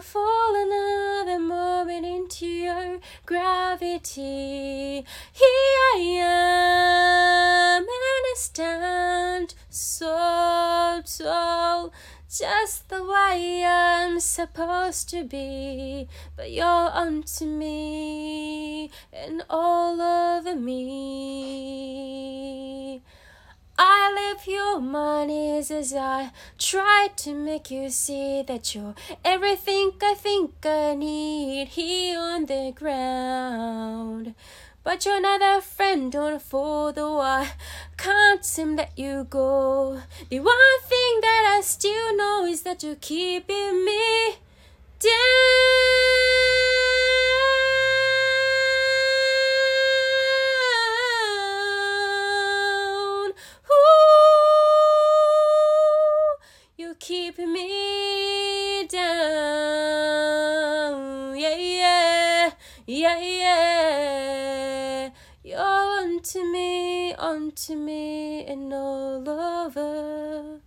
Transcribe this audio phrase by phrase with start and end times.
[0.00, 5.04] fall another moment into your gravity.
[5.32, 11.92] Here I am, and I stand so tall,
[12.30, 16.08] just the way I'm supposed to be.
[16.36, 21.01] But you're onto me and all over me.
[23.84, 30.14] I lift your monies as I try to make you see that you're everything I
[30.14, 34.36] think I need here on the ground.
[34.84, 37.50] But you're not a friend, don't fall though I
[37.96, 40.00] can't seem let you go.
[40.30, 44.11] The one thing that I still know is that you're keeping me
[57.02, 59.02] keep me down.
[61.36, 62.50] Yeah, yeah,
[62.86, 65.10] yeah, yeah.
[65.42, 70.60] You're onto me, onto me, and all over.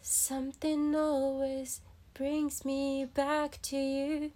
[0.00, 1.82] Something always
[2.14, 4.32] brings me back to you.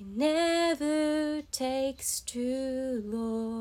[0.00, 3.55] It never takes too long.